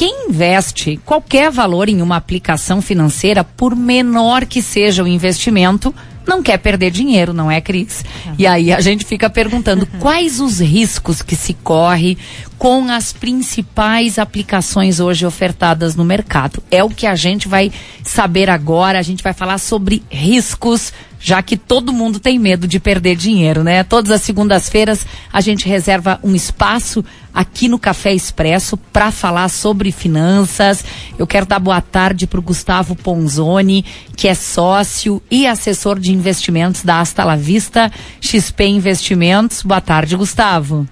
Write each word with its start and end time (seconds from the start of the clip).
quem 0.00 0.30
investe 0.30 0.98
qualquer 1.04 1.50
valor 1.50 1.86
em 1.90 2.00
uma 2.00 2.16
aplicação 2.16 2.80
financeira, 2.80 3.44
por 3.44 3.76
menor 3.76 4.46
que 4.46 4.62
seja 4.62 5.04
o 5.04 5.06
investimento, 5.06 5.94
não 6.26 6.42
quer 6.42 6.56
perder 6.56 6.90
dinheiro, 6.90 7.34
não 7.34 7.50
é, 7.50 7.60
Cris? 7.60 8.02
Uhum. 8.24 8.34
E 8.38 8.46
aí 8.46 8.72
a 8.72 8.80
gente 8.80 9.04
fica 9.04 9.28
perguntando 9.28 9.86
quais 9.98 10.40
os 10.40 10.58
riscos 10.58 11.20
que 11.20 11.36
se 11.36 11.52
corre 11.52 12.16
com 12.56 12.90
as 12.90 13.12
principais 13.12 14.18
aplicações 14.18 15.00
hoje 15.00 15.26
ofertadas 15.26 15.94
no 15.94 16.02
mercado. 16.02 16.62
É 16.70 16.82
o 16.82 16.88
que 16.88 17.06
a 17.06 17.14
gente 17.14 17.46
vai 17.46 17.70
saber 18.02 18.48
agora. 18.48 18.98
A 18.98 19.02
gente 19.02 19.22
vai 19.22 19.34
falar 19.34 19.58
sobre 19.58 20.02
riscos 20.10 20.94
já 21.20 21.42
que 21.42 21.56
todo 21.56 21.92
mundo 21.92 22.18
tem 22.18 22.38
medo 22.38 22.66
de 22.66 22.80
perder 22.80 23.14
dinheiro, 23.14 23.62
né? 23.62 23.84
Todas 23.84 24.10
as 24.10 24.22
segundas-feiras 24.22 25.06
a 25.30 25.40
gente 25.40 25.68
reserva 25.68 26.18
um 26.24 26.34
espaço 26.34 27.04
aqui 27.32 27.68
no 27.68 27.78
Café 27.78 28.12
Expresso 28.12 28.76
para 28.76 29.12
falar 29.12 29.48
sobre 29.50 29.92
finanças. 29.92 30.82
Eu 31.18 31.26
quero 31.26 31.46
dar 31.46 31.58
boa 31.58 31.80
tarde 31.80 32.26
para 32.26 32.40
o 32.40 32.42
Gustavo 32.42 32.96
Ponzoni, 32.96 33.84
que 34.16 34.26
é 34.26 34.34
sócio 34.34 35.22
e 35.30 35.46
assessor 35.46 35.98
de 36.00 36.12
investimentos 36.12 36.82
da 36.82 37.00
Asta 37.00 37.22
La 37.22 37.36
Vista 37.36 37.92
XP 38.20 38.64
Investimentos. 38.64 39.62
Boa 39.62 39.80
tarde, 39.80 40.16
Gustavo. 40.16 40.88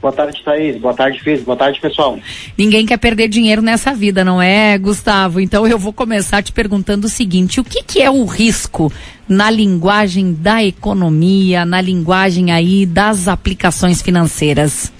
Boa 0.00 0.12
tarde, 0.12 0.42
Thaís. 0.44 0.76
Boa 0.76 0.94
tarde, 0.94 1.20
Fez. 1.20 1.42
Boa 1.42 1.56
tarde, 1.56 1.80
pessoal. 1.80 2.18
Ninguém 2.56 2.86
quer 2.86 2.98
perder 2.98 3.28
dinheiro 3.28 3.60
nessa 3.60 3.92
vida, 3.92 4.24
não 4.24 4.40
é, 4.40 4.78
Gustavo? 4.78 5.40
Então 5.40 5.66
eu 5.66 5.76
vou 5.76 5.92
começar 5.92 6.40
te 6.40 6.52
perguntando 6.52 7.08
o 7.08 7.10
seguinte: 7.10 7.58
o 7.58 7.64
que, 7.64 7.82
que 7.82 8.00
é 8.00 8.08
o 8.08 8.24
risco 8.24 8.92
na 9.28 9.50
linguagem 9.50 10.32
da 10.32 10.62
economia, 10.62 11.64
na 11.64 11.80
linguagem 11.80 12.52
aí 12.52 12.86
das 12.86 13.26
aplicações 13.26 14.00
financeiras? 14.00 14.92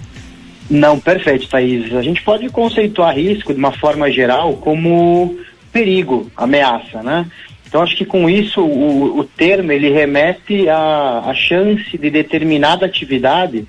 Não, 0.68 0.98
perfeito, 0.98 1.48
Thaís. 1.48 1.94
A 1.94 2.02
gente 2.02 2.22
pode 2.22 2.48
conceituar 2.48 3.14
risco 3.14 3.52
de 3.52 3.58
uma 3.58 3.72
forma 3.72 4.10
geral 4.10 4.54
como 4.54 5.38
perigo, 5.72 6.30
ameaça, 6.36 7.02
né? 7.02 7.24
Então 7.68 7.82
acho 7.82 7.96
que 7.96 8.04
com 8.04 8.28
isso 8.28 8.62
o, 8.62 9.18
o 9.18 9.24
termo 9.24 9.70
ele 9.70 9.90
remete 9.90 10.68
à, 10.68 11.22
à 11.26 11.34
chance 11.34 11.96
de 11.96 12.10
determinada 12.10 12.84
atividade 12.84 13.66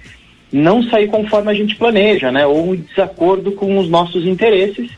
não 0.52 0.83
sair 0.83 1.08
conforme 1.08 1.52
a 1.52 1.53
gente 1.53 1.75
planeja, 1.75 2.31
né? 2.31 2.45
Ou 2.45 2.73
em 2.73 2.80
desacordo 2.80 3.52
com 3.52 3.78
os 3.78 3.89
nossos 3.89 4.25
interesses. 4.25 4.89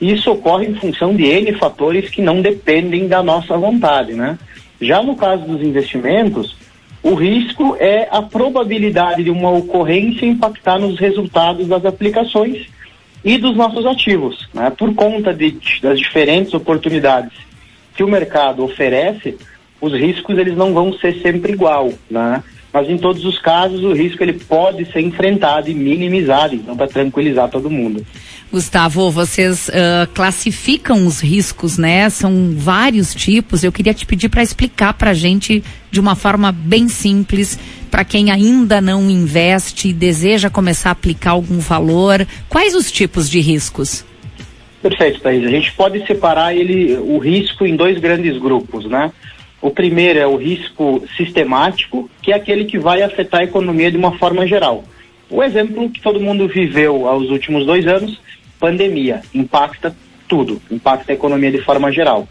E 0.00 0.12
isso 0.12 0.30
ocorre 0.30 0.66
em 0.66 0.74
função 0.74 1.14
de 1.14 1.24
N 1.24 1.52
fatores 1.54 2.08
que 2.10 2.22
não 2.22 2.40
dependem 2.40 3.06
da 3.06 3.22
nossa 3.22 3.56
vontade, 3.56 4.12
né? 4.12 4.38
Já 4.80 5.02
no 5.02 5.14
caso 5.14 5.44
dos 5.44 5.62
investimentos, 5.62 6.56
o 7.02 7.14
risco 7.14 7.76
é 7.78 8.08
a 8.10 8.22
probabilidade 8.22 9.24
de 9.24 9.30
uma 9.30 9.50
ocorrência 9.50 10.26
impactar 10.26 10.78
nos 10.78 10.98
resultados 10.98 11.66
das 11.66 11.84
aplicações 11.84 12.66
e 13.24 13.36
dos 13.36 13.56
nossos 13.56 13.84
ativos, 13.86 14.48
né? 14.52 14.70
Por 14.70 14.94
conta 14.94 15.32
de, 15.32 15.58
das 15.82 15.98
diferentes 15.98 16.54
oportunidades 16.54 17.32
que 17.94 18.02
o 18.02 18.08
mercado 18.08 18.64
oferece, 18.64 19.36
os 19.80 19.92
riscos 19.92 20.38
eles 20.38 20.56
não 20.56 20.72
vão 20.72 20.92
ser 20.94 21.20
sempre 21.20 21.52
igual, 21.52 21.90
né? 22.10 22.42
Mas 22.72 22.88
em 22.88 22.96
todos 22.96 23.24
os 23.24 23.38
casos 23.38 23.82
o 23.82 23.92
risco 23.92 24.22
ele 24.22 24.34
pode 24.34 24.90
ser 24.92 25.00
enfrentado 25.00 25.68
e 25.68 25.74
minimizado, 25.74 26.54
então 26.54 26.76
para 26.76 26.86
tranquilizar 26.86 27.48
todo 27.48 27.70
mundo. 27.70 28.04
Gustavo, 28.52 29.10
vocês 29.10 29.68
uh, 29.68 30.08
classificam 30.12 31.06
os 31.06 31.20
riscos, 31.20 31.78
né? 31.78 32.10
São 32.10 32.52
vários 32.56 33.14
tipos. 33.14 33.62
Eu 33.62 33.70
queria 33.70 33.94
te 33.94 34.04
pedir 34.04 34.28
para 34.28 34.42
explicar 34.42 34.92
para 34.94 35.10
a 35.10 35.14
gente 35.14 35.62
de 35.88 36.00
uma 36.00 36.16
forma 36.16 36.50
bem 36.50 36.88
simples, 36.88 37.56
para 37.92 38.04
quem 38.04 38.30
ainda 38.32 38.80
não 38.80 39.08
investe 39.08 39.88
e 39.88 39.92
deseja 39.92 40.50
começar 40.50 40.88
a 40.88 40.92
aplicar 40.92 41.30
algum 41.30 41.60
valor, 41.60 42.26
quais 42.48 42.74
os 42.74 42.90
tipos 42.90 43.30
de 43.30 43.40
riscos? 43.40 44.04
Perfeito, 44.82 45.20
Thaís. 45.20 45.44
A 45.44 45.50
gente 45.50 45.72
pode 45.72 46.04
separar 46.06 46.54
ele, 46.54 46.94
o 46.96 47.18
risco 47.18 47.64
em 47.64 47.76
dois 47.76 47.98
grandes 47.98 48.36
grupos, 48.38 48.84
né? 48.86 49.12
O 49.62 49.70
primeiro 49.70 50.18
é 50.18 50.26
o 50.26 50.36
risco 50.36 51.04
sistemático, 51.16 52.10
que 52.22 52.32
é 52.32 52.34
aquele 52.34 52.64
que 52.64 52.78
vai 52.78 53.02
afetar 53.02 53.42
a 53.42 53.44
economia 53.44 53.90
de 53.90 53.96
uma 53.96 54.16
forma 54.16 54.46
geral. 54.46 54.84
O 55.28 55.42
exemplo 55.42 55.90
que 55.90 56.00
todo 56.00 56.18
mundo 56.18 56.48
viveu 56.48 57.06
aos 57.06 57.28
últimos 57.28 57.66
dois 57.66 57.86
anos, 57.86 58.18
pandemia, 58.58 59.20
impacta 59.34 59.94
tudo, 60.26 60.60
impacta 60.70 61.12
a 61.12 61.14
economia 61.14 61.50
de 61.50 61.60
forma 61.60 61.92
geral. 61.92 62.26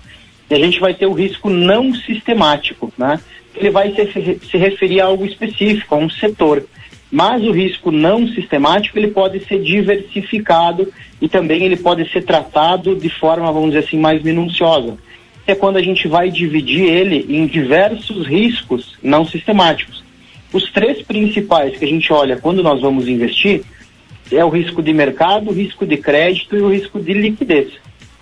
E 0.49 0.55
a 0.55 0.57
gente 0.57 0.79
vai 0.79 0.95
ter 0.95 1.05
o 1.05 1.13
risco 1.13 1.51
não 1.51 1.93
sistemático, 1.93 2.91
né? 2.97 3.19
Ele 3.55 3.69
vai 3.69 3.93
se, 3.93 4.39
se 4.49 4.57
referir 4.57 4.99
a 5.01 5.05
algo 5.05 5.23
específico, 5.23 5.93
a 5.93 5.97
um 5.99 6.09
setor. 6.09 6.65
Mas 7.11 7.43
o 7.43 7.51
risco 7.51 7.91
não 7.91 8.27
sistemático, 8.27 8.97
ele 8.97 9.09
pode 9.09 9.45
ser 9.45 9.61
diversificado 9.61 10.91
e 11.21 11.29
também 11.29 11.63
ele 11.63 11.77
pode 11.77 12.09
ser 12.11 12.23
tratado 12.23 12.95
de 12.95 13.09
forma, 13.09 13.51
vamos 13.51 13.69
dizer 13.69 13.85
assim, 13.85 13.99
mais 13.99 14.23
minuciosa 14.23 14.97
é 15.51 15.55
quando 15.55 15.77
a 15.77 15.81
gente 15.81 16.07
vai 16.07 16.29
dividir 16.29 16.83
ele 16.83 17.25
em 17.29 17.45
diversos 17.45 18.25
riscos 18.25 18.97
não 19.01 19.25
sistemáticos. 19.25 20.03
Os 20.51 20.71
três 20.71 21.01
principais 21.01 21.77
que 21.77 21.85
a 21.85 21.87
gente 21.87 22.11
olha 22.11 22.37
quando 22.37 22.63
nós 22.63 22.81
vamos 22.81 23.07
investir 23.07 23.63
é 24.31 24.43
o 24.43 24.49
risco 24.49 24.81
de 24.81 24.93
mercado, 24.93 25.49
o 25.49 25.53
risco 25.53 25.85
de 25.85 25.97
crédito 25.97 26.55
e 26.55 26.61
o 26.61 26.71
risco 26.71 26.99
de 26.99 27.13
liquidez. 27.13 27.73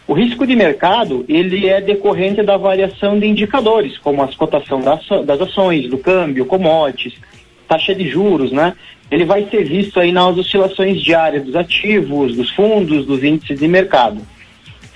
O 0.07 0.13
risco 0.13 0.47
de 0.47 0.55
mercado, 0.55 1.25
ele 1.27 1.67
é 1.67 1.81
decorrente 1.81 2.41
da 2.41 2.55
variação 2.55 3.19
de 3.19 3.27
indicadores, 3.27 3.97
como 3.97 4.23
as 4.23 4.33
cotação 4.35 4.79
das, 4.79 5.41
ações, 5.41 5.89
do 5.89 5.97
câmbio, 5.97 6.45
commodities, 6.45 7.15
taxa 7.67 7.94
de 7.94 8.07
juros, 8.07 8.51
né? 8.51 8.73
Ele 9.11 9.25
vai 9.25 9.45
ser 9.49 9.65
visto 9.65 9.99
aí 9.99 10.13
nas 10.13 10.38
oscilações 10.38 11.01
diárias 11.01 11.44
dos 11.44 11.55
ativos, 11.55 12.35
dos 12.38 12.49
fundos, 12.51 13.05
dos 13.05 13.21
índices 13.21 13.59
de 13.59 13.67
mercado. 13.67 14.21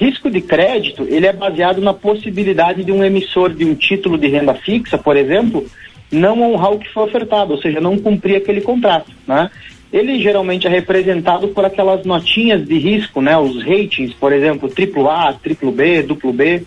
Risco 0.02 0.32
de 0.32 0.42
crédito, 0.42 1.06
ele 1.08 1.28
é 1.28 1.32
baseado 1.32 1.80
na 1.80 1.94
possibilidade 1.94 2.84
de 2.84 2.92
um 2.92 3.04
emissor 3.04 3.54
de 3.54 3.64
um 3.64 3.76
título 3.76 4.18
de 4.18 4.28
renda 4.28 4.56
fixa, 4.56 4.98
por 4.98 5.16
exemplo, 5.16 5.64
não 6.12 6.42
honrar 6.42 6.72
o 6.72 6.80
que 6.80 6.90
foi 6.90 7.04
ofertado, 7.04 7.54
ou 7.54 7.62
seja, 7.62 7.80
não 7.80 7.96
cumprir 8.00 8.38
aquele 8.38 8.62
contrato, 8.62 9.12
né? 9.28 9.52
Ele 9.94 10.20
geralmente 10.20 10.66
é 10.66 10.72
representado 10.72 11.50
por 11.50 11.66
aquelas 11.66 12.04
notinhas 12.04 12.66
de 12.68 12.80
risco, 12.80 13.22
né? 13.22 13.38
Os 13.38 13.62
ratings, 13.62 14.12
por 14.16 14.34
exemplo, 14.34 14.72
AAA, 14.76 15.34
triplo 15.34 15.72
B, 15.72 16.02
duplo 16.02 16.34
B. 16.34 16.64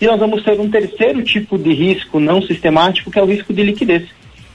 E 0.00 0.06
nós 0.06 0.18
vamos 0.18 0.42
ter 0.42 0.58
um 0.58 0.68
terceiro 0.68 1.22
tipo 1.22 1.56
de 1.56 1.72
risco 1.72 2.18
não 2.18 2.42
sistemático, 2.42 3.12
que 3.12 3.18
é 3.20 3.22
o 3.22 3.26
risco 3.26 3.54
de 3.54 3.62
liquidez. 3.62 4.08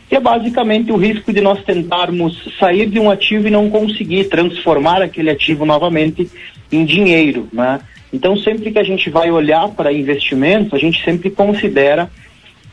Que 0.10 0.18
é 0.18 0.20
basicamente 0.20 0.92
o 0.92 0.98
risco 0.98 1.32
de 1.32 1.40
nós 1.40 1.64
tentarmos 1.64 2.54
sair 2.60 2.88
de 2.88 3.00
um 3.00 3.10
ativo 3.10 3.48
e 3.48 3.52
não 3.52 3.70
conseguir 3.70 4.26
transformar 4.26 5.02
aquele 5.02 5.30
ativo 5.30 5.66
novamente 5.66 6.30
em 6.70 6.84
dinheiro, 6.84 7.48
né? 7.54 7.80
Então, 8.12 8.38
sempre 8.38 8.72
que 8.72 8.80
a 8.80 8.84
gente 8.84 9.10
vai 9.10 9.30
olhar 9.30 9.68
para 9.70 9.92
investimentos, 9.92 10.74
a 10.74 10.78
gente 10.78 11.04
sempre 11.04 11.30
considera, 11.30 12.10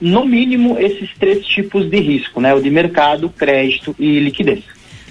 no 0.01 0.25
mínimo, 0.25 0.79
esses 0.79 1.11
três 1.19 1.45
tipos 1.47 1.89
de 1.89 1.99
risco, 1.99 2.41
né? 2.41 2.55
O 2.55 2.61
de 2.61 2.71
mercado, 2.71 3.29
crédito 3.29 3.95
e 3.99 4.21
liquidez. 4.21 4.63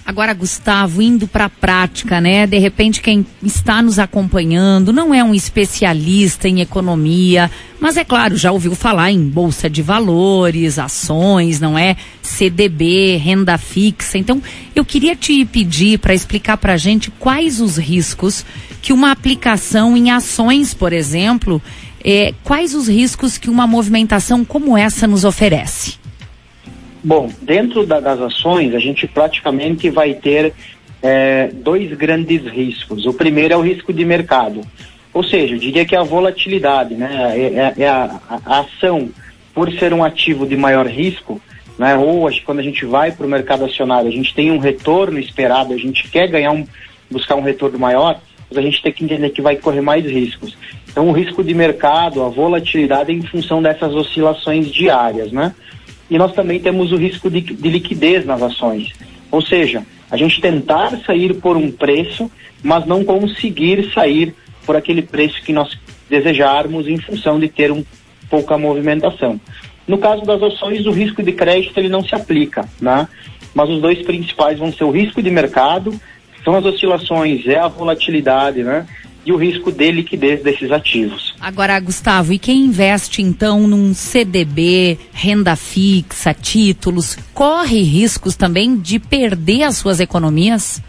Agora, 0.06 0.34
Gustavo, 0.34 1.02
indo 1.02 1.28
para 1.30 1.46
a 1.46 1.50
prática, 1.50 2.20
né? 2.20 2.46
De 2.46 2.58
repente, 2.58 3.02
quem 3.02 3.26
está 3.42 3.82
nos 3.82 3.98
acompanhando 4.00 4.92
não 4.92 5.14
é 5.14 5.24
um 5.24 5.34
especialista 5.34 6.48
em 6.50 6.60
economia, 6.60 7.50
mas 7.80 7.96
é 7.96 8.04
claro, 8.04 8.36
já 8.36 8.52
ouviu 8.52 8.76
falar 8.76 9.12
em 9.12 9.30
bolsa 9.30 9.70
de 9.70 9.82
valores, 9.82 10.78
ações, 10.78 11.62
não 11.62 11.78
é? 11.78 11.96
CDB, 12.22 13.16
renda 13.16 13.58
fixa. 13.58 14.18
Então, 14.18 14.44
eu 14.76 14.84
queria 14.84 15.16
te 15.16 15.46
pedir 15.46 16.00
para 16.00 16.14
explicar 16.14 16.58
para 16.58 16.74
a 16.74 16.78
gente 16.78 17.10
quais 17.10 17.62
os 17.62 17.78
riscos 17.78 18.46
que 18.82 18.92
uma 18.92 19.10
aplicação 19.10 19.96
em 19.96 20.12
ações, 20.12 20.74
por 20.74 20.92
exemplo, 20.92 21.62
é, 22.04 22.34
quais 22.44 22.76
os 22.76 22.90
riscos 22.90 23.38
que 23.38 23.50
uma 23.50 23.66
movimentação 23.66 24.44
como 24.44 24.78
essa 24.78 25.08
nos 25.08 25.24
oferece? 25.24 26.03
Bom, 27.04 27.30
dentro 27.42 27.86
da, 27.86 28.00
das 28.00 28.20
ações, 28.22 28.74
a 28.74 28.80
gente 28.80 29.06
praticamente 29.08 29.90
vai 29.90 30.14
ter 30.14 30.54
é, 31.02 31.50
dois 31.54 31.92
grandes 31.94 32.46
riscos. 32.46 33.06
O 33.06 33.14
primeiro 33.14 33.54
é 33.54 33.58
o 33.58 33.62
risco 33.62 33.92
de 33.92 34.06
mercado, 34.06 34.62
ou 35.14 35.24
seja, 35.24 35.54
eu 35.54 35.60
diria 35.60 35.86
que 35.86 35.96
é 35.96 36.00
a 36.00 36.04
volatilidade, 36.04 36.96
né? 36.96 37.34
É, 37.36 37.42
é, 37.42 37.84
é 37.84 37.88
a, 37.88 38.20
a, 38.30 38.60
ação, 38.62 39.10
por 39.54 39.72
ser 39.74 39.94
um 39.94 40.04
ativo 40.04 40.48
de 40.48 40.56
maior 40.56 40.88
risco, 40.88 41.40
né? 41.78 41.96
Ou 41.96 42.28
quando 42.46 42.60
a 42.60 42.64
gente 42.64 42.86
vai 42.86 43.12
para 43.12 43.26
o 43.26 43.30
mercado 43.30 43.66
acionário, 43.66 44.08
a 44.08 44.14
gente 44.14 44.34
tem 44.34 44.50
um 44.50 44.58
retorno 44.58 45.20
esperado, 45.20 45.74
a 45.74 45.78
gente 45.78 46.10
quer 46.10 46.28
ganhar 46.28 46.52
um, 46.52 46.66
buscar 47.12 47.36
um 47.36 47.42
retorno 47.42 47.78
maior, 47.78 48.20
mas 48.50 48.58
a 48.58 48.62
gente 48.62 48.82
tem 48.82 48.94
que 48.94 49.04
entender 49.04 49.30
que 49.30 49.42
vai 49.42 49.58
correr 49.58 49.82
mais 49.82 50.06
riscos. 50.06 50.58
Então, 50.90 51.10
o 51.10 51.12
risco 51.12 51.44
de 51.44 51.54
mercado, 51.54 52.24
a 52.24 52.30
volatilidade 52.30 53.12
é 53.12 53.14
em 53.14 53.22
função 53.24 53.62
dessas 53.62 53.94
oscilações 53.94 54.72
diárias, 54.72 55.32
né? 55.32 55.54
E 56.14 56.18
nós 56.20 56.32
também 56.34 56.60
temos 56.60 56.92
o 56.92 56.96
risco 56.96 57.28
de, 57.28 57.42
de 57.42 57.70
liquidez 57.70 58.24
nas 58.24 58.40
ações. 58.40 58.94
Ou 59.32 59.42
seja, 59.42 59.82
a 60.12 60.16
gente 60.16 60.40
tentar 60.40 60.96
sair 61.04 61.34
por 61.34 61.58
um 61.58 61.72
preço, 61.72 62.30
mas 62.62 62.86
não 62.86 63.04
conseguir 63.04 63.92
sair 63.92 64.36
por 64.64 64.76
aquele 64.76 65.02
preço 65.02 65.42
que 65.42 65.52
nós 65.52 65.76
desejarmos 66.08 66.88
em 66.88 66.98
função 66.98 67.40
de 67.40 67.50
ter 67.50 67.72
um 67.72 67.84
pouca 68.30 68.60
movimentação. 68.60 69.42
No 69.88 69.98
caso 69.98 70.22
das 70.22 70.40
ações, 70.44 70.86
o 70.86 70.92
risco 70.92 71.24
de 71.24 71.32
crédito 71.32 71.80
ele 71.80 71.90
não 71.90 72.04
se 72.04 72.14
aplica, 72.14 72.70
né? 72.80 73.08
Mas 73.56 73.68
os 73.72 73.82
dois 73.82 74.00
principais 74.04 74.60
vão 74.60 74.72
ser 74.72 74.84
o 74.84 74.92
risco 74.92 75.20
de 75.20 75.32
mercado 75.32 76.00
São 76.44 76.56
as 76.56 76.64
oscilações, 76.64 77.48
é 77.48 77.58
a 77.58 77.68
volatilidade, 77.68 78.62
né? 78.62 78.86
E 79.26 79.32
o 79.32 79.38
risco 79.38 79.72
de 79.72 79.90
liquidez 79.92 80.44
desses 80.44 80.72
ativos. 80.72 81.34
Agora, 81.40 81.80
Gustavo, 81.80 82.34
e 82.34 82.40
quem 82.40 82.66
investe 82.66 83.22
então 83.22 83.68
num 83.68 83.94
CDB, 83.94 84.98
renda 85.14 85.56
fixa, 85.56 86.34
títulos, 86.34 87.18
corre 87.34 87.82
riscos 87.82 88.36
também 88.36 88.78
de 88.78 89.00
perder 89.00 89.64
as 89.64 89.78
suas 89.78 90.00
economias? 90.00 90.82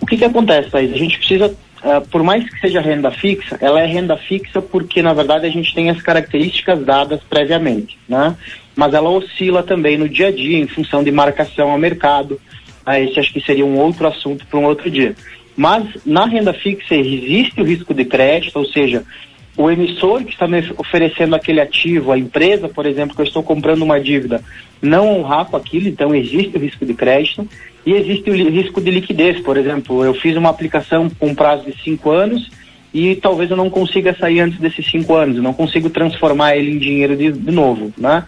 O 0.00 0.06
que, 0.06 0.18
que 0.18 0.24
acontece, 0.24 0.70
Thaís? 0.70 0.92
A 0.92 0.98
gente 0.98 1.18
precisa 1.18 1.54
Uh, 1.82 2.06
por 2.08 2.22
mais 2.22 2.46
que 2.46 2.60
seja 2.60 2.78
renda 2.78 3.10
fixa, 3.10 3.56
ela 3.58 3.80
é 3.80 3.86
renda 3.86 4.14
fixa 4.14 4.60
porque, 4.60 5.00
na 5.00 5.14
verdade, 5.14 5.46
a 5.46 5.50
gente 5.50 5.74
tem 5.74 5.88
as 5.88 6.00
características 6.02 6.84
dadas 6.84 7.22
previamente, 7.22 7.98
né? 8.06 8.36
Mas 8.76 8.92
ela 8.92 9.08
oscila 9.08 9.62
também 9.62 9.96
no 9.96 10.06
dia 10.06 10.28
a 10.28 10.30
dia 10.30 10.58
em 10.58 10.66
função 10.66 11.02
de 11.02 11.10
marcação 11.10 11.70
ao 11.70 11.78
mercado. 11.78 12.38
Uh, 12.86 12.92
esse 12.92 13.18
acho 13.18 13.32
que 13.32 13.40
seria 13.40 13.64
um 13.64 13.78
outro 13.78 14.06
assunto 14.06 14.46
para 14.46 14.58
um 14.58 14.66
outro 14.66 14.90
dia. 14.90 15.16
Mas 15.60 15.84
na 16.06 16.24
renda 16.24 16.54
fixa 16.54 16.94
existe 16.94 17.60
o 17.60 17.64
risco 17.64 17.92
de 17.92 18.06
crédito, 18.06 18.56
ou 18.56 18.64
seja, 18.64 19.04
o 19.58 19.70
emissor 19.70 20.24
que 20.24 20.32
está 20.32 20.48
me 20.48 20.58
oferecendo 20.78 21.36
aquele 21.36 21.60
ativo, 21.60 22.12
a 22.12 22.18
empresa, 22.18 22.66
por 22.66 22.86
exemplo, 22.86 23.14
que 23.14 23.20
eu 23.20 23.26
estou 23.26 23.42
comprando 23.42 23.82
uma 23.82 24.00
dívida, 24.00 24.42
não 24.80 25.18
honrar 25.18 25.44
com 25.44 25.58
aquilo, 25.58 25.86
então 25.86 26.14
existe 26.14 26.56
o 26.56 26.58
risco 26.58 26.86
de 26.86 26.94
crédito. 26.94 27.46
E 27.84 27.92
existe 27.92 28.30
o 28.30 28.32
risco 28.32 28.80
de 28.80 28.90
liquidez, 28.90 29.38
por 29.40 29.58
exemplo, 29.58 30.02
eu 30.02 30.14
fiz 30.14 30.34
uma 30.34 30.48
aplicação 30.48 31.10
com 31.10 31.34
prazo 31.34 31.66
de 31.66 31.78
cinco 31.82 32.10
anos 32.10 32.50
e 32.94 33.16
talvez 33.16 33.50
eu 33.50 33.56
não 33.58 33.68
consiga 33.68 34.16
sair 34.18 34.40
antes 34.40 34.58
desses 34.58 34.90
cinco 34.90 35.14
anos, 35.14 35.36
eu 35.36 35.42
não 35.42 35.52
consigo 35.52 35.90
transformar 35.90 36.56
ele 36.56 36.70
em 36.70 36.78
dinheiro 36.78 37.14
de, 37.14 37.32
de 37.32 37.52
novo, 37.52 37.92
né? 37.98 38.24